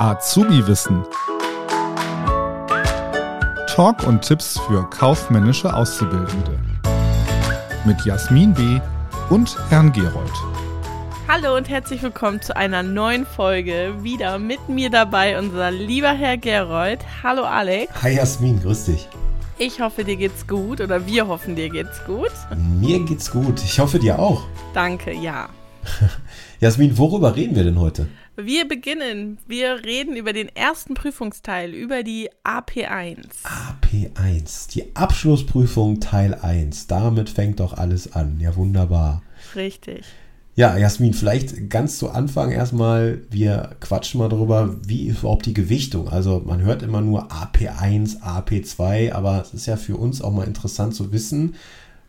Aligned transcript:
Azubi-Wissen. 0.00 1.04
Talk 3.66 4.06
und 4.06 4.22
Tipps 4.22 4.58
für 4.60 4.88
kaufmännische 4.88 5.74
Auszubildende. 5.74 6.58
Mit 7.84 8.02
Jasmin 8.06 8.54
B. 8.54 8.80
und 9.28 9.58
Herrn 9.68 9.92
Gerold. 9.92 10.32
Hallo 11.28 11.54
und 11.54 11.68
herzlich 11.68 12.02
willkommen 12.02 12.40
zu 12.40 12.56
einer 12.56 12.82
neuen 12.82 13.26
Folge. 13.26 13.92
Wieder 14.00 14.38
mit 14.38 14.70
mir 14.70 14.88
dabei 14.88 15.38
unser 15.38 15.70
lieber 15.70 16.12
Herr 16.12 16.38
Gerold. 16.38 17.00
Hallo 17.22 17.42
Alex. 17.42 17.92
Hi 18.02 18.14
Jasmin, 18.14 18.62
grüß 18.62 18.86
dich. 18.86 19.06
Ich 19.58 19.82
hoffe, 19.82 20.04
dir 20.04 20.16
geht's 20.16 20.46
gut 20.46 20.80
oder 20.80 21.04
wir 21.04 21.28
hoffen, 21.28 21.56
dir 21.56 21.68
geht's 21.68 22.02
gut. 22.06 22.32
Mir 22.56 23.00
geht's 23.00 23.30
gut. 23.30 23.62
Ich 23.62 23.78
hoffe, 23.78 23.98
dir 23.98 24.18
auch. 24.18 24.44
Danke, 24.72 25.12
ja. 25.12 25.50
Jasmin, 26.60 26.96
worüber 26.98 27.36
reden 27.36 27.56
wir 27.56 27.64
denn 27.64 27.78
heute? 27.78 28.08
Wir 28.36 28.66
beginnen. 28.66 29.38
Wir 29.46 29.84
reden 29.84 30.16
über 30.16 30.32
den 30.32 30.48
ersten 30.54 30.94
Prüfungsteil, 30.94 31.74
über 31.74 32.02
die 32.02 32.30
AP1. 32.44 33.26
AP1, 33.44 34.70
die 34.72 34.94
Abschlussprüfung 34.96 36.00
Teil 36.00 36.34
1. 36.34 36.86
Damit 36.86 37.30
fängt 37.30 37.60
doch 37.60 37.74
alles 37.74 38.12
an. 38.14 38.38
Ja, 38.40 38.56
wunderbar. 38.56 39.22
Richtig. 39.54 40.04
Ja, 40.56 40.76
Jasmin, 40.76 41.14
vielleicht 41.14 41.70
ganz 41.70 41.98
zu 41.98 42.10
Anfang 42.10 42.50
erstmal, 42.50 43.22
wir 43.30 43.76
quatschen 43.80 44.18
mal 44.18 44.28
darüber, 44.28 44.76
wie 44.86 45.06
ist 45.06 45.20
überhaupt 45.20 45.46
die 45.46 45.54
Gewichtung. 45.54 46.08
Also 46.08 46.42
man 46.44 46.60
hört 46.60 46.82
immer 46.82 47.00
nur 47.00 47.30
AP1, 47.30 48.20
AP2, 48.20 49.12
aber 49.12 49.40
es 49.40 49.54
ist 49.54 49.66
ja 49.66 49.76
für 49.76 49.96
uns 49.96 50.20
auch 50.20 50.32
mal 50.32 50.46
interessant 50.46 50.94
zu 50.94 51.12
wissen, 51.12 51.54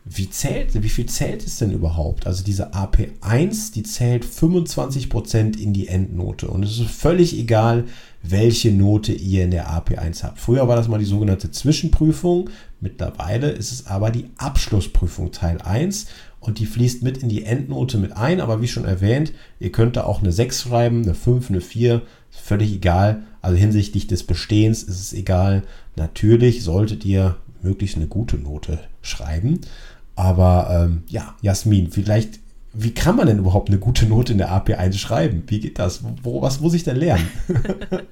wie 0.04 0.28
zählt, 0.28 0.82
wie 0.82 0.88
viel 0.88 1.06
zählt 1.06 1.46
es 1.46 1.58
denn 1.58 1.70
überhaupt? 1.70 2.26
Also 2.26 2.42
diese 2.42 2.72
AP1, 2.74 3.72
die 3.72 3.84
zählt 3.84 4.24
25% 4.24 5.56
in 5.56 5.72
die 5.72 5.86
Endnote. 5.86 6.48
Und 6.48 6.64
es 6.64 6.78
ist 6.78 6.90
völlig 6.90 7.38
egal, 7.38 7.84
welche 8.22 8.72
Note 8.72 9.12
ihr 9.12 9.44
in 9.44 9.52
der 9.52 9.70
AP1 9.70 10.24
habt. 10.24 10.40
Früher 10.40 10.66
war 10.66 10.74
das 10.74 10.88
mal 10.88 10.98
die 10.98 11.04
sogenannte 11.04 11.52
Zwischenprüfung. 11.52 12.50
Mittlerweile 12.80 13.50
ist 13.50 13.70
es 13.70 13.86
aber 13.86 14.10
die 14.10 14.26
Abschlussprüfung 14.38 15.30
Teil 15.30 15.60
1 15.62 16.06
und 16.40 16.58
die 16.58 16.66
fließt 16.66 17.04
mit 17.04 17.18
in 17.18 17.28
die 17.28 17.44
Endnote 17.44 17.96
mit 17.96 18.16
ein. 18.16 18.40
Aber 18.40 18.60
wie 18.60 18.68
schon 18.68 18.84
erwähnt, 18.84 19.32
ihr 19.60 19.70
könnt 19.70 19.96
da 19.96 20.02
auch 20.04 20.20
eine 20.20 20.32
6 20.32 20.62
schreiben, 20.62 21.04
eine 21.04 21.14
5, 21.14 21.50
eine 21.50 21.60
4, 21.60 22.02
völlig 22.30 22.72
egal. 22.72 23.22
Also 23.40 23.56
hinsichtlich 23.56 24.08
des 24.08 24.24
Bestehens 24.24 24.82
ist 24.82 25.00
es 25.00 25.12
egal. 25.12 25.62
Natürlich 25.94 26.64
solltet 26.64 27.04
ihr 27.04 27.36
möglichst 27.64 27.96
eine 27.96 28.06
gute 28.06 28.36
Note 28.36 28.78
schreiben. 29.00 29.60
Aber 30.14 30.68
ähm, 30.70 31.04
ja, 31.08 31.34
Jasmin, 31.40 31.90
vielleicht, 31.90 32.40
wie 32.72 32.94
kann 32.94 33.16
man 33.16 33.26
denn 33.26 33.38
überhaupt 33.38 33.68
eine 33.68 33.78
gute 33.78 34.06
Note 34.06 34.32
in 34.32 34.38
der 34.38 34.50
AP1 34.50 34.98
schreiben? 34.98 35.44
Wie 35.46 35.60
geht 35.60 35.78
das? 35.78 36.02
Wo, 36.22 36.42
was 36.42 36.60
muss 36.60 36.74
ich 36.74 36.84
denn 36.84 36.96
lernen? 36.96 37.30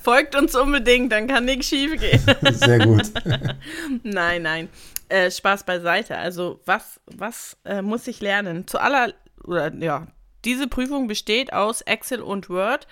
Folgt 0.00 0.36
uns 0.36 0.54
unbedingt, 0.54 1.12
dann 1.12 1.26
kann 1.26 1.44
nichts 1.44 1.68
schief 1.68 2.00
gehen. 2.00 2.20
Sehr 2.54 2.78
gut. 2.86 3.12
nein, 4.02 4.42
nein. 4.42 4.68
Äh, 5.08 5.30
Spaß 5.30 5.64
beiseite. 5.64 6.16
Also, 6.16 6.60
was, 6.64 7.00
was 7.06 7.56
äh, 7.64 7.82
muss 7.82 8.06
ich 8.06 8.20
lernen? 8.20 8.66
Zu 8.66 8.80
aller, 8.80 9.12
oder 9.44 9.74
ja, 9.74 10.06
diese 10.44 10.66
Prüfung 10.66 11.08
besteht 11.08 11.52
aus 11.52 11.82
Excel 11.82 12.20
und 12.20 12.48
Word, 12.48 12.86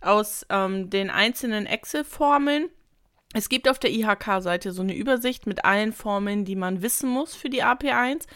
aus 0.00 0.46
ähm, 0.50 0.90
den 0.90 1.10
einzelnen 1.10 1.66
Excel-Formeln 1.66 2.68
es 3.34 3.48
gibt 3.48 3.68
auf 3.68 3.78
der 3.78 3.90
IHK-Seite 3.90 4.72
so 4.72 4.82
eine 4.82 4.94
Übersicht 4.94 5.46
mit 5.46 5.64
allen 5.64 5.92
Formeln, 5.92 6.44
die 6.44 6.56
man 6.56 6.82
wissen 6.82 7.10
muss 7.10 7.34
für 7.34 7.50
die 7.50 7.64
AP1. 7.64 8.26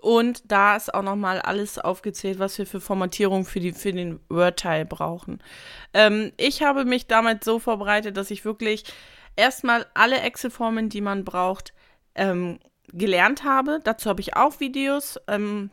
Und 0.00 0.50
da 0.50 0.76
ist 0.76 0.94
auch 0.94 1.02
nochmal 1.02 1.40
alles 1.40 1.78
aufgezählt, 1.78 2.38
was 2.38 2.56
wir 2.58 2.66
für 2.66 2.80
Formatierung 2.80 3.44
für, 3.44 3.58
die, 3.58 3.72
für 3.72 3.92
den 3.92 4.20
Word-Teil 4.28 4.84
brauchen. 4.84 5.42
Ähm, 5.92 6.32
ich 6.36 6.62
habe 6.62 6.84
mich 6.84 7.08
damals 7.08 7.44
so 7.44 7.58
vorbereitet, 7.58 8.16
dass 8.16 8.30
ich 8.30 8.44
wirklich 8.44 8.84
erstmal 9.34 9.86
alle 9.94 10.20
Excel-Formeln, 10.20 10.90
die 10.90 11.00
man 11.00 11.24
braucht, 11.24 11.74
ähm, 12.14 12.60
gelernt 12.92 13.42
habe. 13.42 13.80
Dazu 13.82 14.08
habe 14.08 14.20
ich 14.20 14.36
auch 14.36 14.60
Videos. 14.60 15.18
Ähm, 15.26 15.70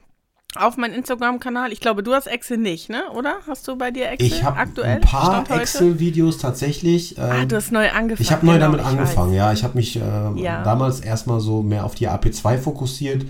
auf 0.55 0.77
meinem 0.77 0.93
Instagram-Kanal. 0.93 1.71
Ich 1.71 1.79
glaube, 1.79 2.03
du 2.03 2.13
hast 2.13 2.27
Excel 2.27 2.57
nicht, 2.57 2.89
ne? 2.89 3.03
Oder? 3.13 3.37
Hast 3.47 3.67
du 3.67 3.75
bei 3.75 3.91
dir 3.91 4.09
Excel 4.09 4.27
ich 4.27 4.43
aktuell? 4.43 5.01
Ich 5.03 5.11
habe 5.13 5.37
ein 5.37 5.43
paar 5.43 5.61
Excel-Videos 5.61 6.37
tatsächlich. 6.37 7.17
Ähm, 7.17 7.23
ah, 7.23 7.45
du 7.45 7.55
hast 7.55 7.71
neu 7.71 7.89
angefangen. 7.89 8.21
Ich 8.21 8.31
habe 8.31 8.45
neu 8.45 8.53
genau, 8.53 8.65
damit 8.71 8.85
angefangen, 8.85 9.31
weiß. 9.31 9.37
ja. 9.37 9.53
Ich 9.53 9.63
habe 9.63 9.77
mich 9.77 9.95
äh, 9.95 10.01
ja. 10.35 10.63
damals 10.63 10.99
erstmal 10.99 11.39
so 11.39 11.61
mehr 11.63 11.85
auf 11.85 11.95
die 11.95 12.09
AP2 12.09 12.57
fokussiert. 12.57 13.25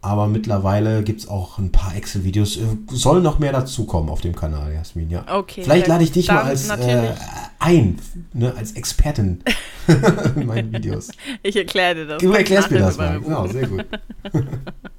Aber 0.00 0.28
mittlerweile 0.28 1.02
gibt 1.02 1.20
es 1.20 1.28
auch 1.28 1.58
ein 1.58 1.72
paar 1.72 1.96
Excel-Videos. 1.96 2.56
Äh, 2.58 2.60
soll 2.92 3.20
noch 3.20 3.40
mehr 3.40 3.52
dazukommen 3.52 4.10
auf 4.10 4.20
dem 4.20 4.36
Kanal, 4.36 4.72
Jasmin, 4.72 5.10
ja. 5.10 5.24
Okay. 5.28 5.62
Vielleicht 5.64 5.88
lade 5.88 6.04
ich 6.04 6.12
dich 6.12 6.28
mal 6.28 6.42
als 6.42 6.68
äh, 6.68 7.14
ein, 7.58 7.98
ne, 8.32 8.54
als 8.56 8.72
Expertin 8.72 9.42
in 10.36 10.46
meinen 10.46 10.72
Videos. 10.72 11.10
Ich 11.42 11.56
erkläre 11.56 11.96
dir 11.96 12.06
das. 12.06 12.22
Du 12.22 12.32
erklärst 12.32 12.70
mir 12.70 12.78
das 12.78 12.96
mal. 12.96 13.20
Genau, 13.20 13.48
sehr 13.48 13.66
gut. 13.66 13.86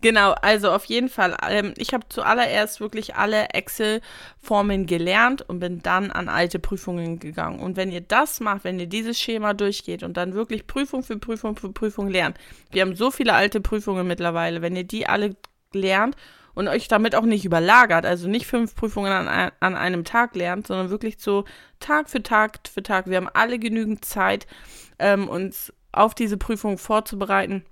Genau, 0.00 0.32
also 0.32 0.70
auf 0.70 0.84
jeden 0.86 1.08
Fall. 1.08 1.36
Ähm, 1.48 1.74
ich 1.76 1.94
habe 1.94 2.08
zuallererst 2.08 2.80
wirklich 2.80 3.14
alle 3.14 3.50
Excel-Formeln 3.50 4.86
gelernt 4.86 5.42
und 5.42 5.60
bin 5.60 5.82
dann 5.82 6.10
an 6.10 6.28
alte 6.28 6.58
Prüfungen 6.58 7.18
gegangen. 7.18 7.60
Und 7.60 7.76
wenn 7.76 7.92
ihr 7.92 8.00
das 8.00 8.40
macht, 8.40 8.64
wenn 8.64 8.80
ihr 8.80 8.86
dieses 8.86 9.20
Schema 9.20 9.54
durchgeht 9.54 10.02
und 10.02 10.16
dann 10.16 10.34
wirklich 10.34 10.66
Prüfung 10.66 11.02
für 11.02 11.18
Prüfung 11.18 11.56
für 11.56 11.72
Prüfung 11.72 12.08
lernt, 12.08 12.36
wir 12.70 12.82
haben 12.82 12.96
so 12.96 13.10
viele 13.10 13.34
alte 13.34 13.60
Prüfungen 13.60 14.06
mittlerweile, 14.06 14.62
wenn 14.62 14.76
ihr 14.76 14.84
die 14.84 15.06
alle 15.06 15.36
lernt 15.72 16.16
und 16.54 16.68
euch 16.68 16.88
damit 16.88 17.14
auch 17.14 17.24
nicht 17.24 17.44
überlagert, 17.44 18.04
also 18.04 18.28
nicht 18.28 18.46
fünf 18.46 18.74
Prüfungen 18.74 19.12
an, 19.12 19.52
an 19.60 19.74
einem 19.76 20.04
Tag 20.04 20.34
lernt, 20.34 20.66
sondern 20.66 20.90
wirklich 20.90 21.16
so 21.18 21.44
Tag 21.80 22.10
für 22.10 22.22
Tag 22.22 22.60
für 22.68 22.82
Tag. 22.82 23.08
Wir 23.08 23.16
haben 23.16 23.28
alle 23.32 23.58
genügend 23.58 24.04
Zeit, 24.04 24.46
ähm, 24.98 25.28
uns 25.28 25.72
auf 25.92 26.14
diese 26.14 26.36
Prüfung 26.36 26.78
vorzubereiten. 26.78 27.64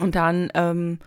Und 0.00 0.14
dann 0.14 0.50
ähm, 0.54 0.98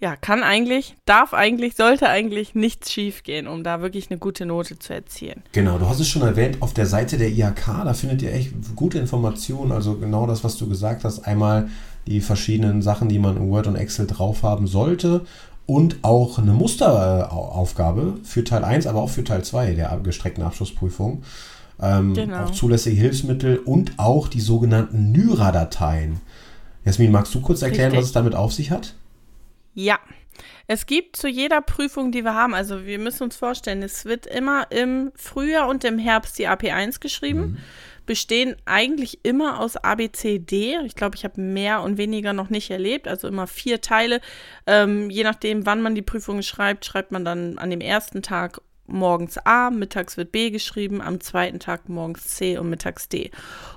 ja, 0.00 0.14
kann 0.14 0.42
eigentlich, 0.42 0.94
darf 1.06 1.34
eigentlich, 1.34 1.74
sollte 1.74 2.08
eigentlich 2.08 2.54
nichts 2.54 2.92
schiefgehen, 2.92 3.48
um 3.48 3.64
da 3.64 3.80
wirklich 3.80 4.10
eine 4.10 4.18
gute 4.18 4.46
Note 4.46 4.78
zu 4.78 4.94
erzielen. 4.94 5.42
Genau, 5.52 5.78
du 5.78 5.88
hast 5.88 5.98
es 5.98 6.08
schon 6.08 6.22
erwähnt, 6.22 6.58
auf 6.60 6.72
der 6.72 6.86
Seite 6.86 7.18
der 7.18 7.30
IHK, 7.30 7.84
da 7.84 7.94
findet 7.94 8.22
ihr 8.22 8.32
echt 8.32 8.52
gute 8.76 8.98
Informationen, 8.98 9.72
also 9.72 9.96
genau 9.96 10.26
das, 10.26 10.44
was 10.44 10.56
du 10.56 10.68
gesagt 10.68 11.04
hast, 11.04 11.20
einmal 11.20 11.68
die 12.06 12.20
verschiedenen 12.20 12.80
Sachen, 12.80 13.08
die 13.08 13.18
man 13.18 13.36
in 13.36 13.50
Word 13.50 13.66
und 13.66 13.74
Excel 13.74 14.06
drauf 14.06 14.44
haben 14.44 14.68
sollte 14.68 15.26
und 15.66 15.98
auch 16.02 16.38
eine 16.38 16.52
Musteraufgabe 16.52 18.18
für 18.22 18.44
Teil 18.44 18.64
1, 18.64 18.86
aber 18.86 19.02
auch 19.02 19.10
für 19.10 19.24
Teil 19.24 19.42
2 19.42 19.74
der 19.74 20.00
gestreckten 20.02 20.44
Abschlussprüfung. 20.44 21.24
Ähm, 21.80 22.14
genau. 22.14 22.44
Auch 22.44 22.50
zulässige 22.52 22.96
Hilfsmittel 22.96 23.58
und 23.58 23.92
auch 23.98 24.28
die 24.28 24.40
sogenannten 24.40 25.12
Nyra-Dateien. 25.12 26.20
Jasmin, 26.88 27.12
magst 27.12 27.34
du 27.34 27.42
kurz 27.42 27.60
erklären, 27.60 27.90
Richtig. 27.90 27.98
was 27.98 28.06
es 28.06 28.12
damit 28.12 28.34
auf 28.34 28.50
sich 28.50 28.70
hat? 28.70 28.94
Ja. 29.74 29.98
Es 30.66 30.86
gibt 30.86 31.16
zu 31.16 31.28
jeder 31.28 31.60
Prüfung, 31.60 32.12
die 32.12 32.24
wir 32.24 32.32
haben, 32.32 32.54
also 32.54 32.86
wir 32.86 32.98
müssen 32.98 33.24
uns 33.24 33.36
vorstellen, 33.36 33.82
es 33.82 34.06
wird 34.06 34.24
immer 34.24 34.70
im 34.70 35.12
Frühjahr 35.14 35.68
und 35.68 35.84
im 35.84 35.98
Herbst 35.98 36.38
die 36.38 36.48
AP1 36.48 37.00
geschrieben, 37.00 37.40
mhm. 37.40 37.56
bestehen 38.06 38.56
eigentlich 38.64 39.18
immer 39.22 39.60
aus 39.60 39.76
A, 39.76 39.96
B, 39.96 40.10
C, 40.10 40.38
D. 40.38 40.78
Ich 40.86 40.94
glaube, 40.94 41.14
ich 41.14 41.24
habe 41.24 41.38
mehr 41.42 41.82
und 41.82 41.98
weniger 41.98 42.32
noch 42.32 42.48
nicht 42.48 42.70
erlebt, 42.70 43.06
also 43.06 43.28
immer 43.28 43.46
vier 43.46 43.82
Teile. 43.82 44.22
Ähm, 44.66 45.10
je 45.10 45.24
nachdem, 45.24 45.66
wann 45.66 45.82
man 45.82 45.94
die 45.94 46.00
Prüfung 46.00 46.40
schreibt, 46.40 46.86
schreibt 46.86 47.12
man 47.12 47.22
dann 47.22 47.58
an 47.58 47.68
dem 47.68 47.82
ersten 47.82 48.22
Tag 48.22 48.62
morgens 48.88 49.38
A, 49.38 49.70
mittags 49.70 50.16
wird 50.16 50.32
B 50.32 50.50
geschrieben, 50.50 51.00
am 51.00 51.20
zweiten 51.20 51.60
Tag 51.60 51.88
morgens 51.88 52.26
C 52.28 52.58
und 52.58 52.70
mittags 52.70 53.08
D. 53.08 53.30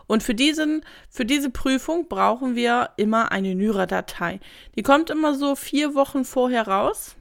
Und 0.07 0.23
für, 0.23 0.35
diesen, 0.35 0.83
für 1.09 1.25
diese 1.25 1.49
Prüfung 1.49 2.07
brauchen 2.07 2.55
wir 2.55 2.89
immer 2.97 3.31
eine 3.31 3.55
Nyra-Datei. 3.55 4.39
Die 4.75 4.83
kommt 4.83 5.09
immer 5.09 5.35
so 5.35 5.55
vier 5.55 5.95
Wochen 5.95 6.25
vorher 6.25 6.67
raus 6.67 7.15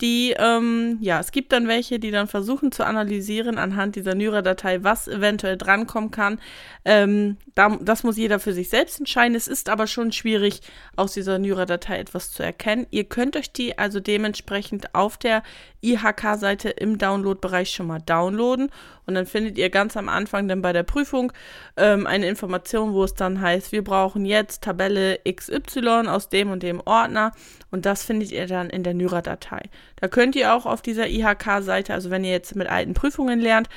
die, 0.00 0.34
ähm, 0.38 0.98
ja, 1.00 1.20
es 1.20 1.32
gibt 1.32 1.52
dann 1.52 1.68
welche, 1.68 1.98
die 1.98 2.10
dann 2.10 2.28
versuchen 2.28 2.70
zu 2.70 2.84
analysieren 2.84 3.56
anhand 3.56 3.96
dieser 3.96 4.14
Nyra-Datei, 4.14 4.84
was 4.84 5.08
eventuell 5.08 5.56
drankommen 5.56 6.10
kann. 6.10 6.38
Ähm, 6.84 7.38
da, 7.54 7.78
das 7.80 8.02
muss 8.02 8.18
jeder 8.18 8.38
für 8.38 8.52
sich 8.52 8.68
selbst 8.68 8.98
entscheiden. 8.98 9.34
Es 9.34 9.48
ist 9.48 9.70
aber 9.70 9.86
schon 9.86 10.12
schwierig, 10.12 10.60
aus 10.96 11.14
dieser 11.14 11.38
Nyra-Datei 11.38 11.98
etwas 11.98 12.30
zu 12.32 12.42
erkennen. 12.42 12.86
Ihr 12.90 13.04
könnt 13.04 13.36
euch 13.36 13.52
die 13.52 13.78
also 13.78 13.98
dementsprechend 13.98 14.94
auf 14.94 15.16
der 15.16 15.42
IHK-Seite 15.82 16.68
im 16.70 16.98
Download-Bereich 16.98 17.70
schon 17.70 17.86
mal 17.86 18.00
downloaden 18.00 18.70
und 19.06 19.14
dann 19.14 19.26
findet 19.26 19.56
ihr 19.56 19.70
ganz 19.70 19.96
am 19.96 20.08
Anfang 20.08 20.48
dann 20.48 20.62
bei 20.62 20.72
der 20.72 20.82
Prüfung 20.82 21.32
ähm, 21.76 22.06
eine 22.06 22.28
Information, 22.28 22.92
wo 22.92 23.04
es 23.04 23.14
dann 23.14 23.40
heißt, 23.40 23.72
wir 23.72 23.84
brauchen 23.84 24.24
jetzt 24.26 24.64
Tabelle 24.64 25.20
XY 25.28 26.08
aus 26.08 26.28
dem 26.28 26.50
und 26.50 26.62
dem 26.62 26.80
Ordner 26.84 27.32
und 27.70 27.86
das 27.86 28.04
findet 28.04 28.32
ihr 28.32 28.46
dann 28.46 28.68
in 28.68 28.82
der 28.82 28.94
Nyra-Datei. 28.94 29.70
Da 29.96 30.08
könnt 30.08 30.36
ihr 30.36 30.54
auch 30.54 30.66
auf 30.66 30.82
dieser 30.82 31.08
IHK-Seite, 31.08 31.94
also 31.94 32.10
wenn 32.10 32.24
ihr 32.24 32.32
jetzt 32.32 32.56
mit 32.56 32.68
alten 32.68 32.94
Prüfungen 32.94 33.40
lernt, 33.40 33.68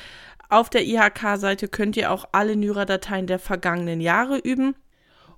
auf 0.49 0.69
der 0.69 0.85
IHK-Seite 0.85 1.67
könnt 1.67 1.95
ihr 1.95 2.11
auch 2.11 2.29
alle 2.31 2.55
Nyra-Dateien 2.55 3.27
der 3.27 3.39
vergangenen 3.39 4.01
Jahre 4.01 4.39
üben. 4.39 4.75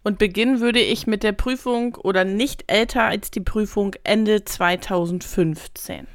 Und 0.04 0.18
beginnen 0.18 0.62
würde 0.62 0.80
ich 0.80 1.06
mit 1.06 1.22
der 1.22 1.34
Prüfung 1.34 1.96
oder 1.96 2.24
nicht 2.24 2.64
älter 2.68 3.04
als 3.04 3.30
die 3.30 3.42
Prüfung 3.42 3.96
Ende 4.04 4.46
2015. 4.46 6.08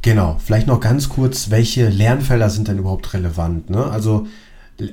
Genau, 0.00 0.38
vielleicht 0.42 0.68
noch 0.68 0.80
ganz 0.80 1.08
kurz, 1.08 1.50
welche 1.50 1.88
Lernfelder 1.88 2.48
sind 2.48 2.68
denn 2.68 2.78
überhaupt 2.78 3.12
relevant? 3.12 3.68
Ne? 3.68 3.84
Also 3.84 4.26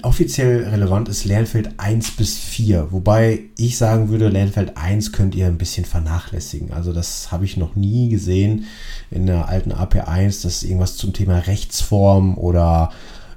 offiziell 0.01 0.63
relevant 0.63 1.09
ist 1.09 1.25
Lernfeld 1.25 1.69
1 1.77 2.11
bis 2.11 2.37
4, 2.37 2.91
wobei 2.91 3.41
ich 3.57 3.77
sagen 3.77 4.09
würde, 4.09 4.29
Lernfeld 4.29 4.77
1 4.77 5.11
könnt 5.11 5.35
ihr 5.35 5.45
ein 5.45 5.57
bisschen 5.57 5.85
vernachlässigen. 5.85 6.71
Also 6.71 6.91
das 6.91 7.31
habe 7.31 7.45
ich 7.45 7.57
noch 7.57 7.75
nie 7.75 8.09
gesehen 8.09 8.65
in 9.11 9.27
der 9.27 9.47
alten 9.47 9.71
AP1, 9.71 10.43
dass 10.43 10.63
irgendwas 10.63 10.97
zum 10.97 11.13
Thema 11.13 11.37
Rechtsform 11.37 12.37
oder 12.37 12.91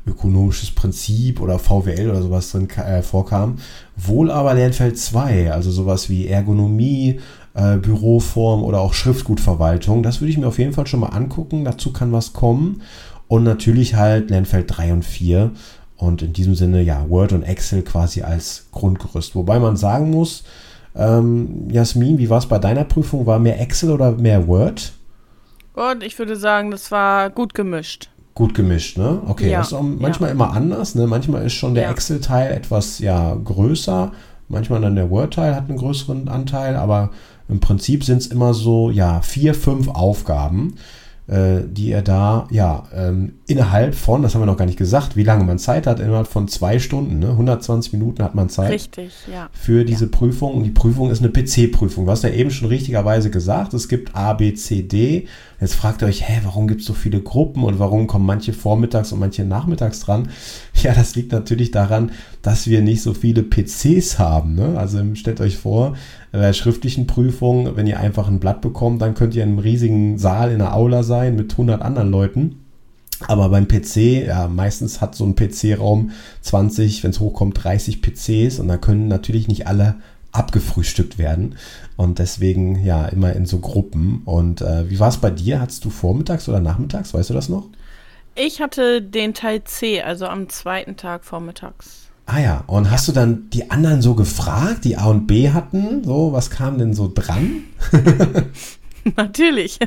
ökonomisches 0.06 0.70
Prinzip 0.70 1.40
oder 1.40 1.58
VWL 1.58 2.10
oder 2.10 2.22
sowas 2.22 2.50
drin 2.50 2.68
äh, 2.70 3.02
vorkam. 3.02 3.58
Wohl 3.96 4.30
aber 4.30 4.54
Lernfeld 4.54 4.98
2, 4.98 5.52
also 5.52 5.70
sowas 5.70 6.08
wie 6.08 6.28
Ergonomie, 6.28 7.20
äh, 7.54 7.76
Büroform 7.76 8.62
oder 8.62 8.80
auch 8.80 8.94
Schriftgutverwaltung. 8.94 10.02
Das 10.02 10.20
würde 10.20 10.30
ich 10.30 10.38
mir 10.38 10.48
auf 10.48 10.58
jeden 10.58 10.72
Fall 10.72 10.86
schon 10.86 11.00
mal 11.00 11.08
angucken. 11.08 11.64
Dazu 11.64 11.92
kann 11.92 12.12
was 12.12 12.32
kommen. 12.32 12.82
Und 13.28 13.44
natürlich 13.44 13.94
halt 13.94 14.30
Lernfeld 14.30 14.74
3 14.74 14.94
und 14.94 15.04
4. 15.04 15.52
Und 15.98 16.22
in 16.22 16.32
diesem 16.32 16.54
Sinne, 16.54 16.80
ja, 16.82 17.04
Word 17.10 17.32
und 17.32 17.42
Excel 17.42 17.82
quasi 17.82 18.22
als 18.22 18.66
Grundgerüst. 18.72 19.34
Wobei 19.34 19.58
man 19.58 19.76
sagen 19.76 20.10
muss, 20.10 20.44
ähm, 20.94 21.68
Jasmin, 21.70 22.18
wie 22.18 22.30
war 22.30 22.38
es 22.38 22.46
bei 22.46 22.58
deiner 22.58 22.84
Prüfung? 22.84 23.26
War 23.26 23.38
mehr 23.38 23.60
Excel 23.60 23.90
oder 23.90 24.12
mehr 24.12 24.46
Word? 24.46 24.92
Und 25.74 26.02
ich 26.02 26.18
würde 26.18 26.36
sagen, 26.36 26.70
das 26.70 26.90
war 26.90 27.30
gut 27.30 27.52
gemischt. 27.54 28.10
Gut 28.34 28.54
gemischt, 28.54 28.96
ne? 28.96 29.20
Okay, 29.26 29.50
Ja, 29.50 29.58
das 29.58 29.68
ist 29.68 29.72
auch 29.74 29.82
manchmal 29.82 30.30
ja. 30.30 30.34
immer 30.34 30.52
anders, 30.52 30.94
ne? 30.94 31.06
Manchmal 31.08 31.44
ist 31.44 31.54
schon 31.54 31.74
der 31.74 31.84
Ja. 31.84 31.90
Excel-Teil 31.90 32.52
etwas, 32.52 33.00
ja, 33.00 33.34
größer. 33.34 34.12
Manchmal 34.48 34.80
dann 34.80 34.94
der 34.94 35.10
Word-Teil 35.10 35.54
hat 35.54 35.68
einen 35.68 35.78
größeren 35.78 36.28
Anteil, 36.28 36.76
aber 36.76 37.10
im 37.48 37.60
Prinzip 37.60 38.04
sind 38.04 38.18
es 38.18 38.28
immer 38.28 38.54
so, 38.54 38.90
ja, 38.90 39.20
vier, 39.20 39.54
fünf 39.54 39.88
Aufgaben, 39.88 40.76
die 41.30 41.90
ihr 41.90 42.00
da, 42.00 42.48
ja, 42.50 42.84
ähm, 42.94 43.34
innerhalb 43.46 43.94
von, 43.94 44.22
das 44.22 44.34
haben 44.34 44.40
wir 44.40 44.46
noch 44.46 44.56
gar 44.56 44.64
nicht 44.64 44.78
gesagt, 44.78 45.14
wie 45.14 45.24
lange 45.24 45.44
man 45.44 45.58
Zeit 45.58 45.86
hat, 45.86 46.00
innerhalb 46.00 46.26
von 46.26 46.48
zwei 46.48 46.78
Stunden, 46.78 47.18
ne? 47.18 47.28
120 47.30 47.92
Minuten 47.92 48.22
hat 48.22 48.34
man 48.34 48.48
Zeit 48.48 48.70
Richtig, 48.70 49.12
ja. 49.30 49.50
für 49.52 49.84
diese 49.84 50.06
Prüfung. 50.06 50.54
Und 50.54 50.64
die 50.64 50.70
Prüfung 50.70 51.10
ist 51.10 51.22
eine 51.22 51.30
PC-Prüfung. 51.30 52.06
Du 52.06 52.10
hast 52.10 52.24
ja 52.24 52.30
eben 52.30 52.50
schon 52.50 52.68
richtigerweise 52.68 53.30
gesagt, 53.30 53.74
es 53.74 53.88
gibt 53.88 54.16
A, 54.16 54.32
B, 54.32 54.54
C, 54.54 54.82
D. 54.82 55.26
Jetzt 55.60 55.74
fragt 55.74 56.02
ihr 56.02 56.08
euch, 56.08 56.26
hä, 56.26 56.40
warum 56.44 56.66
gibt 56.66 56.80
es 56.80 56.86
so 56.86 56.94
viele 56.94 57.20
Gruppen 57.20 57.62
und 57.64 57.78
warum 57.78 58.06
kommen 58.06 58.24
manche 58.24 58.54
vormittags 58.54 59.12
und 59.12 59.18
manche 59.18 59.44
nachmittags 59.44 60.00
dran? 60.00 60.30
Ja, 60.82 60.94
das 60.94 61.14
liegt 61.16 61.32
natürlich 61.32 61.70
daran, 61.70 62.12
dass 62.42 62.66
wir 62.68 62.82
nicht 62.82 63.02
so 63.02 63.14
viele 63.14 63.42
PCs 63.42 64.18
haben. 64.18 64.54
Ne? 64.54 64.78
Also 64.78 65.02
stellt 65.14 65.40
euch 65.40 65.56
vor, 65.56 65.96
bei 66.32 66.38
der 66.38 66.52
schriftlichen 66.52 67.06
Prüfung, 67.06 67.76
wenn 67.76 67.86
ihr 67.86 68.00
einfach 68.00 68.28
ein 68.28 68.40
Blatt 68.40 68.60
bekommt, 68.60 69.02
dann 69.02 69.14
könnt 69.14 69.34
ihr 69.34 69.42
in 69.42 69.50
einem 69.50 69.58
riesigen 69.58 70.18
Saal 70.18 70.52
in 70.52 70.58
der 70.58 70.74
Aula 70.74 71.02
sein 71.02 71.36
mit 71.36 71.52
100 71.52 71.82
anderen 71.82 72.10
Leuten. 72.10 72.64
Aber 73.26 73.48
beim 73.48 73.66
PC, 73.66 74.26
ja, 74.26 74.46
meistens 74.46 75.00
hat 75.00 75.16
so 75.16 75.24
ein 75.24 75.34
PC-Raum 75.34 76.12
20, 76.42 77.02
wenn 77.02 77.10
es 77.10 77.18
hochkommt, 77.18 77.64
30 77.64 78.00
PCs 78.00 78.60
und 78.60 78.68
da 78.68 78.76
können 78.76 79.08
natürlich 79.08 79.48
nicht 79.48 79.66
alle 79.66 79.96
abgefrühstückt 80.30 81.18
werden. 81.18 81.56
Und 81.96 82.20
deswegen 82.20 82.84
ja 82.84 83.06
immer 83.06 83.32
in 83.32 83.46
so 83.46 83.58
Gruppen. 83.58 84.22
Und 84.24 84.60
äh, 84.60 84.88
wie 84.88 85.00
war 85.00 85.08
es 85.08 85.16
bei 85.16 85.30
dir? 85.30 85.60
Hattest 85.60 85.84
du 85.84 85.90
vormittags 85.90 86.48
oder 86.48 86.60
nachmittags? 86.60 87.12
Weißt 87.12 87.30
du 87.30 87.34
das 87.34 87.48
noch? 87.48 87.66
Ich 88.40 88.60
hatte 88.60 89.02
den 89.02 89.34
Teil 89.34 89.64
C, 89.64 90.00
also 90.00 90.26
am 90.26 90.48
zweiten 90.48 90.96
Tag 90.96 91.24
vormittags. 91.24 92.08
Ah 92.24 92.38
ja, 92.38 92.64
und 92.68 92.88
hast 92.88 93.08
du 93.08 93.12
dann 93.12 93.50
die 93.50 93.72
anderen 93.72 94.00
so 94.00 94.14
gefragt, 94.14 94.84
die 94.84 94.96
A 94.96 95.06
und 95.06 95.26
B 95.26 95.50
hatten? 95.50 96.04
So, 96.04 96.32
was 96.32 96.48
kam 96.48 96.78
denn 96.78 96.94
so 96.94 97.10
dran? 97.12 97.64
Natürlich. 99.16 99.78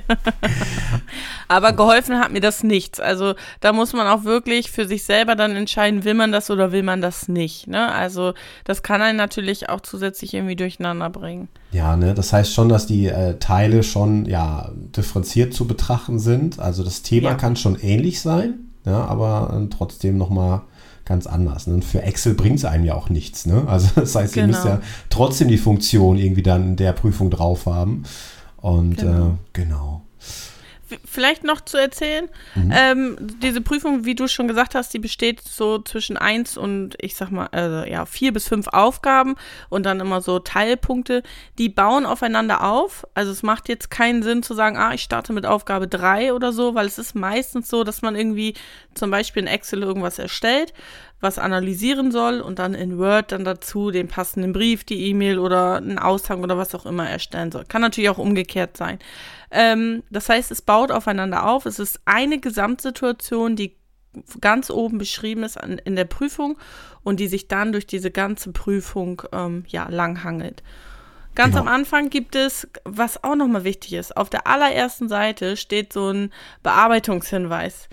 Aber 1.48 1.74
geholfen 1.74 2.20
hat 2.20 2.32
mir 2.32 2.40
das 2.42 2.64
nichts. 2.64 3.00
Also 3.00 3.36
da 3.60 3.74
muss 3.74 3.94
man 3.94 4.08
auch 4.08 4.24
wirklich 4.24 4.72
für 4.72 4.88
sich 4.88 5.04
selber 5.04 5.36
dann 5.36 5.56
entscheiden, 5.56 6.04
will 6.04 6.14
man 6.14 6.32
das 6.32 6.50
oder 6.50 6.72
will 6.72 6.84
man 6.84 7.02
das 7.02 7.28
nicht. 7.28 7.68
Ne? 7.68 7.92
Also 7.92 8.34
das 8.64 8.84
kann 8.84 9.02
einen 9.02 9.18
natürlich 9.18 9.70
auch 9.70 9.82
zusätzlich 9.82 10.34
irgendwie 10.34 10.56
durcheinander 10.56 11.10
bringen. 11.10 11.50
Ja, 11.72 11.96
ne, 11.96 12.14
das 12.14 12.34
heißt 12.34 12.54
schon, 12.54 12.68
dass 12.70 12.86
die 12.86 13.08
äh, 13.08 13.38
Teile 13.40 13.84
schon 13.84 14.26
ja 14.26 14.72
differenziert 14.76 15.54
zu 15.54 15.68
betrachten 15.68 16.20
sind. 16.20 16.60
Also 16.60 16.84
das 16.84 17.02
Thema 17.02 17.30
Ja. 17.30 17.36
kann 17.36 17.56
schon 17.56 17.78
ähnlich 17.80 18.22
sein, 18.22 18.56
ja, 18.86 19.06
aber 19.06 19.58
äh, 19.62 19.68
trotzdem 19.70 20.18
nochmal 20.18 20.62
ganz 21.06 21.28
anders. 21.28 21.68
Ne? 21.68 21.76
Und 21.76 21.86
für 21.86 22.02
Excel 22.04 22.34
bringt 22.34 22.58
es 22.60 22.66
einem 22.66 22.86
ja 22.86 22.94
auch 22.96 23.10
nichts. 23.10 23.46
Ne? 23.46 23.64
Also 23.68 23.90
das 23.96 24.16
heißt, 24.16 24.36
ihr 24.38 24.48
müsst 24.48 24.64
Genau. 24.64 24.76
ja 24.76 24.82
trotzdem 25.10 25.48
die 25.48 25.58
Funktion 25.58 26.18
irgendwie 26.18 26.44
dann 26.44 26.70
in 26.70 26.76
der 26.76 26.94
Prüfung 26.94 27.30
drauf 27.30 27.66
haben. 27.66 28.04
Und 28.62 28.98
Genau. 28.98 29.28
äh, 29.28 29.32
genau. 29.54 30.02
Vielleicht 31.06 31.46
noch 31.46 31.62
zu 31.62 31.78
erzählen, 31.78 32.28
Mhm. 32.54 32.74
ähm, 32.76 33.18
diese 33.42 33.62
Prüfung, 33.62 34.04
wie 34.04 34.14
du 34.14 34.28
schon 34.28 34.50
gesagt 34.50 34.76
hast, 34.76 34.94
die 34.94 35.00
besteht 35.00 35.42
so 35.42 35.80
zwischen 35.80 36.18
eins 36.18 36.58
und 36.58 36.98
ich 37.00 37.16
sag 37.16 37.32
mal, 37.32 37.48
also, 37.54 37.90
ja, 37.90 38.06
vier 38.06 38.34
bis 38.34 38.50
fünf 38.50 38.68
Aufgaben 38.68 39.36
und 39.70 39.86
dann 39.86 40.02
immer 40.02 40.20
so 40.20 40.40
Teilpunkte, 40.40 41.24
die 41.58 41.70
bauen 41.70 42.06
aufeinander 42.06 42.66
auf. 42.70 43.08
Also 43.14 43.32
es 43.32 43.42
macht 43.42 43.70
jetzt 43.70 43.90
keinen 43.90 44.22
Sinn 44.22 44.44
zu 44.44 44.54
sagen, 44.54 44.76
ah, 44.76 44.94
ich 44.94 45.02
starte 45.04 45.32
mit 45.32 45.46
Aufgabe 45.46 45.88
drei 45.88 46.34
oder 46.34 46.52
so, 46.52 46.76
weil 46.76 46.88
es 46.88 46.98
ist 46.98 47.16
meistens 47.16 47.70
so, 47.70 47.86
dass 47.86 48.02
man 48.02 48.18
irgendwie 48.18 48.54
zum 48.94 49.12
Beispiel 49.12 49.44
in 49.44 49.48
Excel 49.48 49.84
irgendwas 49.84 50.20
erstellt, 50.20 50.74
was 51.22 51.38
analysieren 51.38 52.12
soll 52.12 52.42
und 52.42 52.60
dann 52.60 52.74
in 52.74 52.98
Word 52.98 53.32
dann 53.32 53.46
dazu 53.46 53.92
den 53.92 54.08
passenden 54.08 54.54
Brief, 54.54 54.84
die 54.84 55.08
E-Mail 55.08 55.40
oder 55.40 55.78
einen 55.78 56.00
Aushang 56.00 56.44
oder 56.44 56.58
was 56.58 56.76
auch 56.76 56.86
immer 56.86 57.08
erstellen 57.08 57.52
soll. 57.52 57.64
Kann 57.66 57.82
natürlich 57.82 58.10
auch 58.10 58.18
umgekehrt 58.18 58.76
sein. 58.76 59.00
Ähm, 59.52 60.04
das 60.10 60.28
heißt, 60.28 60.52
es 60.52 60.62
baut 60.62 60.92
aufeinander 60.92 61.48
auf. 61.48 61.66
Es 61.66 61.80
ist 61.80 62.02
eine 62.06 62.40
Gesamtsituation, 62.40 63.56
die 63.56 63.78
ganz 64.42 64.70
oben 64.70 64.98
beschrieben 64.98 65.44
ist 65.44 65.58
an, 65.58 65.78
in 65.78 65.96
der 65.96 66.06
Prüfung 66.06 66.58
und 67.04 67.20
die 67.20 67.28
sich 67.28 67.48
dann 67.48 67.72
durch 67.72 67.88
diese 67.88 68.12
ganze 68.12 68.52
Prüfung 68.52 69.22
ähm, 69.32 69.64
ja, 69.68 69.88
langhangelt. 69.90 70.64
Ganz 71.34 71.54
Genau. 71.56 71.62
am 71.62 71.74
Anfang 71.74 72.10
gibt 72.10 72.36
es, 72.36 72.68
was 72.84 73.24
auch 73.24 73.36
nochmal 73.36 73.64
wichtig 73.64 73.94
ist, 73.94 74.18
auf 74.18 74.30
der 74.30 74.48
allerersten 74.48 75.08
Seite 75.08 75.56
steht 75.56 75.94
so 75.94 76.10
ein 76.10 76.34
Bearbeitungshinweis. 76.62 77.88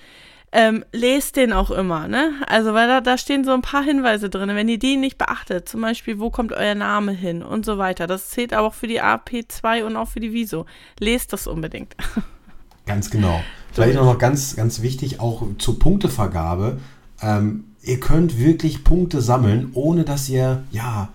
Ähm, 0.50 0.84
lest 0.92 1.36
den 1.36 1.52
auch 1.52 1.70
immer, 1.70 2.08
ne? 2.08 2.32
Also, 2.46 2.72
weil 2.72 2.88
da, 2.88 3.00
da 3.02 3.18
stehen 3.18 3.44
so 3.44 3.52
ein 3.52 3.60
paar 3.60 3.82
Hinweise 3.82 4.30
drin. 4.30 4.48
Wenn 4.48 4.68
ihr 4.68 4.78
die 4.78 4.96
nicht 4.96 5.18
beachtet, 5.18 5.68
zum 5.68 5.82
Beispiel, 5.82 6.18
wo 6.18 6.30
kommt 6.30 6.52
euer 6.52 6.74
Name 6.74 7.12
hin 7.12 7.42
und 7.42 7.66
so 7.66 7.76
weiter. 7.76 8.06
Das 8.06 8.30
zählt 8.30 8.54
aber 8.54 8.68
auch 8.68 8.74
für 8.74 8.86
die 8.86 9.02
AP2 9.02 9.84
und 9.84 9.96
auch 9.96 10.08
für 10.08 10.20
die 10.20 10.32
Viso. 10.32 10.64
Lest 10.98 11.32
das 11.34 11.46
unbedingt. 11.46 11.94
Ganz 12.86 13.10
genau. 13.10 13.42
Vielleicht 13.72 13.96
noch 13.96 14.06
mal 14.06 14.16
ganz, 14.16 14.56
ganz 14.56 14.80
wichtig 14.80 15.20
auch 15.20 15.42
zur 15.58 15.78
Punktevergabe. 15.78 16.78
Ähm, 17.20 17.64
ihr 17.82 18.00
könnt 18.00 18.38
wirklich 18.38 18.82
Punkte 18.82 19.20
sammeln, 19.20 19.70
ohne 19.74 20.04
dass 20.04 20.28
ihr 20.30 20.64
ja 20.70 21.10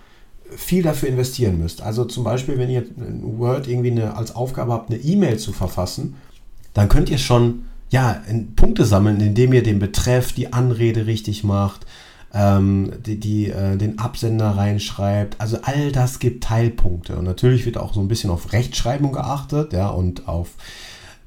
viel 0.56 0.84
dafür 0.84 1.10
investieren 1.10 1.58
müsst. 1.60 1.82
Also 1.82 2.06
zum 2.06 2.24
Beispiel, 2.24 2.58
wenn 2.60 2.70
ihr 2.70 2.86
in 2.98 3.40
Word 3.40 3.68
irgendwie 3.68 3.92
eine, 3.92 4.16
als 4.16 4.36
Aufgabe 4.36 4.72
habt, 4.72 4.92
eine 4.92 5.00
E-Mail 5.00 5.40
zu 5.40 5.52
verfassen, 5.52 6.16
dann 6.74 6.90
könnt 6.90 7.10
ihr 7.10 7.18
schon 7.18 7.66
ja 7.94 8.24
in 8.28 8.56
Punkte 8.56 8.86
sammeln, 8.86 9.22
indem 9.22 9.54
ihr 9.54 9.62
den 9.62 9.78
Betreff, 9.78 10.34
die 10.34 10.52
Anrede 10.52 11.06
richtig 11.06 11.44
macht, 11.44 11.86
ähm, 12.34 12.92
die, 13.06 13.20
die, 13.20 13.52
äh, 13.52 13.78
den 13.78 14.00
Absender 14.00 14.50
reinschreibt. 14.50 15.40
Also 15.40 15.60
all 15.62 15.92
das 15.92 16.18
gibt 16.18 16.44
Teilpunkte. 16.44 17.16
Und 17.16 17.26
natürlich 17.26 17.68
wird 17.68 17.78
auch 17.78 17.94
so 17.94 18.02
ein 18.02 18.08
bisschen 18.08 18.32
auf 18.32 18.52
Rechtschreibung 18.52 19.14
geachtet, 19.14 19.74
ja, 19.74 19.90
und 19.90 20.28
auf 20.28 20.50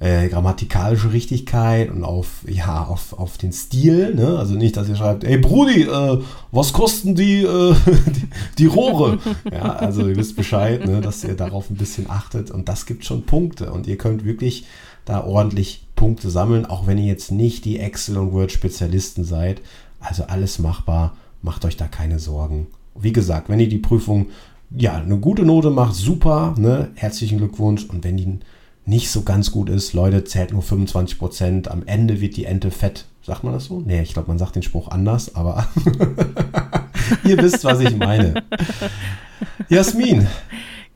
äh, 0.01 0.29
grammatikalische 0.29 1.13
Richtigkeit 1.13 1.89
und 1.89 2.03
auf, 2.03 2.41
ja, 2.49 2.83
auf, 2.83 3.13
auf 3.13 3.39
den 3.39 3.53
Stil, 3.53 4.17
ne? 4.17 4.37
Also 4.37 4.55
nicht, 4.55 4.77
dass 4.77 4.89
ihr 4.89 4.97
schreibt, 4.97 5.23
ey 5.23 5.39
Brudi, 5.39 5.83
äh, 5.83 6.19
was 6.51 6.73
kosten 6.73 7.15
die, 7.15 7.45
äh, 7.45 7.77
die, 7.87 8.29
die 8.59 8.67
Rohre? 8.67 9.19
ja, 9.53 9.77
also 9.77 10.09
ihr 10.09 10.17
wisst 10.17 10.35
Bescheid, 10.35 10.85
ne? 10.85 11.01
dass 11.01 11.23
ihr 11.23 11.37
darauf 11.37 11.71
ein 11.71 11.77
bisschen 11.77 12.11
achtet 12.11 12.51
und 12.51 12.69
das 12.69 12.87
gibt 12.87 13.05
schon 13.05 13.23
Punkte 13.23 13.71
und 13.71 13.87
ihr 13.87 13.97
könnt 13.97 14.25
wirklich 14.25 14.67
da 15.05 15.23
ordentlich 15.23 15.86
Punkte 15.97 16.31
sammeln, 16.31 16.67
auch 16.67 16.87
wenn 16.87 16.99
ihr 16.99 17.07
jetzt 17.07 17.33
nicht 17.33 17.65
die 17.65 17.79
Excel- 17.79 18.19
und 18.19 18.33
Word-Spezialisten 18.33 19.25
seid. 19.25 19.61
Also 19.99 20.25
alles 20.25 20.59
machbar, 20.59 21.17
macht 21.43 21.65
euch 21.65 21.77
da 21.77 21.89
keine 21.89 22.19
Sorgen. 22.19 22.69
Wie 22.95 23.13
gesagt, 23.13 23.49
wenn 23.49 23.61
ihr 23.61 23.69
die 23.69 23.79
Prüfung 23.79 24.27
ja 24.71 24.95
eine 24.95 25.19
gute 25.19 25.43
Note 25.43 25.71
macht, 25.71 25.95
super, 25.95 26.55
ne? 26.59 26.91
herzlichen 26.95 27.39
Glückwunsch 27.39 27.85
und 27.85 28.05
wenn 28.05 28.17
die 28.17 28.39
nicht 28.85 29.11
so 29.11 29.23
ganz 29.23 29.51
gut 29.51 29.69
ist, 29.69 29.93
Leute, 29.95 30.25
zählt 30.25 30.53
nur 30.53 30.63
25%, 30.63 31.69
am 31.69 31.83
Ende 31.87 32.21
wird 32.21 32.37
die 32.37 32.45
Ente 32.45 32.71
fett. 32.71 33.07
Sagt 33.23 33.43
man 33.43 33.53
das 33.53 33.65
so? 33.65 33.81
Nee, 33.81 34.03
ich 34.03 34.13
glaube, 34.13 34.29
man 34.29 34.39
sagt 34.39 34.55
den 34.55 34.63
Spruch 34.63 34.89
anders, 34.89 35.35
aber 35.35 35.67
ihr 37.25 37.37
wisst, 37.39 37.65
was 37.65 37.81
ich 37.81 37.97
meine. 37.97 38.45
Jasmin, 39.69 40.29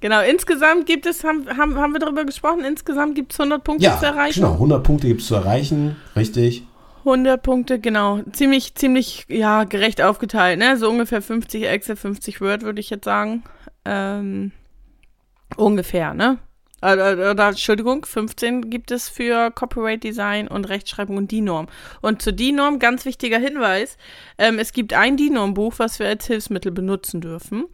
Genau, 0.01 0.23
insgesamt 0.23 0.87
gibt 0.87 1.05
es, 1.07 1.25
haben, 1.25 1.47
haben, 1.57 1.77
haben 1.77 1.93
wir 1.93 2.01
darüber 2.01 2.25
gesprochen, 2.25 2.65
insgesamt 2.65 3.15
gibt 3.15 3.33
es 3.33 3.41
100 3.41 3.63
Punkte 3.63 3.85
ja, 3.85 3.99
zu 3.99 4.07
erreichen. 4.07 4.41
genau, 4.41 4.55
100 4.55 4.83
Punkte 4.83 5.07
gibt 5.09 5.21
es 5.21 5.27
zu 5.27 5.35
erreichen, 5.35 5.97
richtig. 6.17 6.65
100 7.01 7.43
Punkte, 7.43 7.79
genau. 7.79 8.21
Ziemlich, 8.33 8.75
ziemlich, 8.75 9.27
ja, 9.29 9.65
gerecht 9.65 10.03
aufgeteilt, 10.03 10.59
ne? 10.59 10.77
So 10.77 10.89
ungefähr 10.89 11.23
50 11.23 11.67
Excel, 11.67 11.97
50 11.97 12.41
Word, 12.41 12.63
würde 12.63 12.81
ich 12.81 12.91
jetzt 12.91 13.05
sagen. 13.05 13.43
Ähm, 13.85 14.53
ungefähr, 15.57 16.15
ne? 16.15 16.39
Äh, 16.83 16.95
äh, 16.95 17.31
oder, 17.31 17.49
Entschuldigung, 17.49 18.05
15 18.05 18.71
gibt 18.71 18.91
es 18.91 19.09
für 19.09 19.51
Copyright 19.51 20.03
Design 20.03 20.49
und 20.49 20.69
Rechtschreibung 20.69 21.17
und 21.17 21.31
DIN-Norm. 21.31 21.67
Und 22.01 22.23
zur 22.23 22.33
DIN-Norm, 22.33 22.79
ganz 22.79 23.05
wichtiger 23.05 23.39
Hinweis, 23.39 23.97
ähm, 24.39 24.59
es 24.59 24.73
gibt 24.73 24.93
ein 24.93 25.17
DIN-Norm-Buch, 25.17 25.75
was 25.79 25.99
wir 25.99 26.09
als 26.09 26.27
Hilfsmittel 26.27 26.73
benutzen 26.73 27.21
dürfen. 27.21 27.67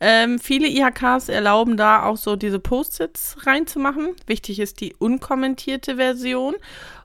Ähm, 0.00 0.38
viele 0.38 0.68
IHKs 0.68 1.28
erlauben 1.28 1.76
da 1.76 2.04
auch 2.04 2.16
so 2.16 2.36
diese 2.36 2.58
Post-its 2.58 3.46
reinzumachen. 3.46 4.10
Wichtig 4.26 4.60
ist 4.60 4.80
die 4.80 4.94
unkommentierte 4.94 5.96
Version 5.96 6.54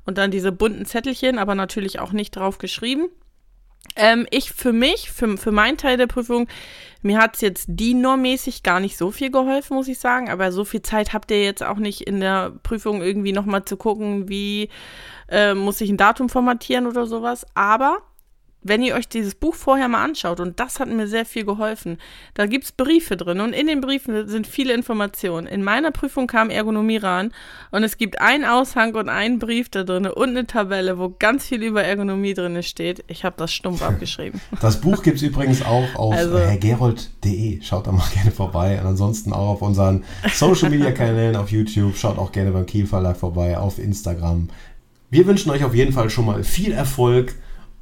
und 0.06 0.18
dann 0.18 0.32
diese 0.32 0.52
bunten 0.52 0.86
Zettelchen, 0.86 1.40
aber 1.40 1.56
natürlich 1.56 2.00
auch 2.00 2.12
nicht 2.12 2.36
drauf 2.36 2.58
geschrieben. 2.58 3.10
Ähm, 3.96 4.28
ich 4.30 4.52
für 4.52 4.74
mich, 4.74 5.12
für, 5.12 5.38
für 5.38 5.52
meinen 5.52 5.78
Teil 5.78 5.98
der 5.98 6.08
Prüfung, 6.08 6.48
mir 7.02 7.20
hat 7.20 7.36
es 7.36 7.42
jetzt 7.42 7.66
DIN-Norm-mäßig 7.68 8.64
gar 8.64 8.80
nicht 8.80 8.98
so 8.98 9.12
viel 9.12 9.30
geholfen, 9.30 9.76
muss 9.76 9.88
ich 9.88 10.00
sagen. 10.00 10.30
Aber 10.30 10.52
so 10.52 10.66
viel 10.66 10.82
Zeit 10.82 11.14
habt 11.14 11.30
ihr 11.32 11.44
jetzt 11.44 11.64
auch 11.64 11.78
nicht 11.78 12.02
in 12.02 12.20
der 12.20 12.52
Prüfung 12.64 13.02
irgendwie 13.02 13.32
nochmal 13.32 13.64
zu 13.64 13.78
gucken, 13.78 14.28
wie 14.28 14.70
äh, 15.30 15.54
muss 15.54 15.82
ich 15.82 15.90
ein 15.90 15.98
Datum 15.98 16.30
formatieren 16.30 16.88
oder 16.88 17.06
sowas. 17.06 17.46
Aber 17.54 18.00
wenn 18.66 18.82
ihr 18.82 18.96
euch 18.96 19.08
dieses 19.08 19.36
Buch 19.36 19.54
vorher 19.54 19.88
mal 19.88 20.04
anschaut, 20.04 20.40
und 20.40 20.60
das 20.60 20.80
hat 20.80 20.90
mir 20.90 21.08
sehr 21.08 21.26
viel 21.26 21.46
geholfen, 21.46 22.00
da 22.34 22.48
gibt 22.48 22.66
es 22.66 22.72
Briefe 22.72 23.16
drin 23.16 23.40
und 23.40 23.54
in 23.54 23.68
den 23.68 23.80
Briefen 23.80 24.28
sind 24.28 24.48
viele 24.48 24.74
Informationen. 24.74 25.46
In 25.46 25.64
meiner 25.64 25.92
Prüfung 25.92 26.26
kam 26.26 26.50
Ergonomie 26.50 26.98
ran 26.98 27.32
und 27.70 27.84
es 27.84 27.98
gibt 27.98 28.20
einen 28.20 28.44
Aushang 28.44 28.96
und 28.96 29.08
einen 29.08 29.38
Brief 29.38 29.70
da 29.70 29.84
drin 29.84 30.08
und 30.08 30.30
eine 30.30 30.48
Tabelle, 30.48 30.98
wo 30.98 31.14
ganz 31.20 31.46
viel 31.46 31.62
über 31.62 31.84
Ergonomie 31.84 32.34
drin 32.34 32.62
steht. 32.64 33.04
Ich 33.08 33.24
habe 33.24 33.36
das 33.38 33.54
stumpf 33.54 33.82
abgeschrieben. 33.84 34.42
Das 34.62 34.82
Buch 34.82 35.04
gibt 35.04 35.18
es 35.18 35.22
übrigens 35.22 35.64
auch 35.64 35.94
auf 35.96 36.16
also, 36.16 36.40
hergerold.de. 36.40 37.62
Schaut 37.62 37.86
da 37.86 37.92
mal 37.92 38.08
gerne 38.14 38.32
vorbei. 38.32 38.80
Und 38.82 38.88
ansonsten 38.88 39.32
auch 39.32 39.50
auf 39.50 39.62
unseren 39.62 40.04
Social 40.34 40.72
Media 40.72 40.92
Kanälen 40.92 41.36
auf 41.36 41.52
YouTube. 41.52 41.96
Schaut 41.96 42.18
auch 42.18 42.32
gerne 42.32 42.52
beim 42.52 42.66
Kiel 42.66 42.88
Verlag 42.88 43.16
vorbei, 43.18 43.58
auf 43.58 43.78
Instagram. 43.78 44.50
Wir 45.12 45.28
wünschen 45.28 45.52
euch 45.52 45.64
auf 45.64 45.76
jeden 45.76 45.94
Fall 45.94 46.10
schon 46.10 46.26
mal 46.26 46.44
viel 46.44 46.72
Erfolg 46.72 47.36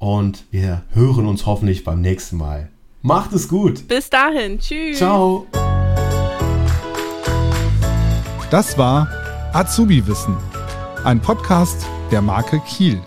und 0.04 0.44
wir 0.52 0.84
hören 0.92 1.28
uns 1.28 1.46
hoffentlich 1.46 1.86
beim 1.86 2.02
nächsten 2.02 2.38
Mal. 2.38 2.70
Macht 3.02 3.32
es 3.32 3.48
gut. 3.48 3.88
Bis 3.88 4.10
dahin. 4.10 4.60
Tschüss. 4.60 4.98
Ciao. 4.98 5.48
Das 8.52 8.78
war 8.78 9.08
Azubi 9.54 10.06
Wissen, 10.06 10.36
ein 11.04 11.22
Podcast 11.22 11.86
der 12.12 12.22
Marke 12.22 12.60
Kiel. 12.68 13.02